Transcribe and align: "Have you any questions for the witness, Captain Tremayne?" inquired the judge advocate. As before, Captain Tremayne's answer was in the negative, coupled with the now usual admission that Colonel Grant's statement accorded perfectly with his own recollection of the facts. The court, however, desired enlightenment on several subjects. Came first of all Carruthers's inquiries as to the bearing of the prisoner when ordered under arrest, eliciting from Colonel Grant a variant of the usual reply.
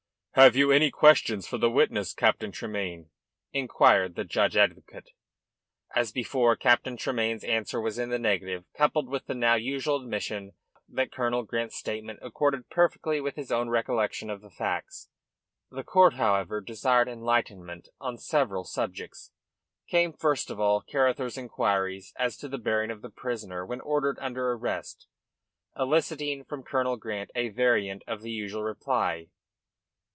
"Have 0.35 0.55
you 0.55 0.71
any 0.71 0.91
questions 0.91 1.45
for 1.45 1.57
the 1.57 1.69
witness, 1.69 2.13
Captain 2.13 2.53
Tremayne?" 2.53 3.09
inquired 3.51 4.15
the 4.15 4.23
judge 4.23 4.55
advocate. 4.55 5.09
As 5.93 6.13
before, 6.13 6.55
Captain 6.55 6.95
Tremayne's 6.95 7.43
answer 7.43 7.81
was 7.81 7.99
in 7.99 8.09
the 8.11 8.17
negative, 8.17 8.63
coupled 8.73 9.09
with 9.09 9.25
the 9.25 9.33
now 9.33 9.55
usual 9.55 10.01
admission 10.01 10.53
that 10.87 11.11
Colonel 11.11 11.43
Grant's 11.43 11.75
statement 11.75 12.19
accorded 12.21 12.69
perfectly 12.69 13.19
with 13.19 13.35
his 13.35 13.51
own 13.51 13.67
recollection 13.69 14.29
of 14.29 14.39
the 14.39 14.49
facts. 14.49 15.09
The 15.69 15.83
court, 15.83 16.13
however, 16.13 16.61
desired 16.61 17.09
enlightenment 17.09 17.89
on 17.99 18.17
several 18.17 18.63
subjects. 18.63 19.33
Came 19.89 20.13
first 20.13 20.49
of 20.49 20.61
all 20.61 20.81
Carruthers's 20.81 21.37
inquiries 21.39 22.13
as 22.17 22.37
to 22.37 22.47
the 22.47 22.57
bearing 22.57 22.89
of 22.89 23.01
the 23.01 23.09
prisoner 23.09 23.65
when 23.65 23.81
ordered 23.81 24.17
under 24.21 24.49
arrest, 24.53 25.07
eliciting 25.77 26.45
from 26.45 26.63
Colonel 26.63 26.95
Grant 26.95 27.31
a 27.35 27.49
variant 27.49 28.01
of 28.07 28.21
the 28.21 28.31
usual 28.31 28.63
reply. 28.63 29.27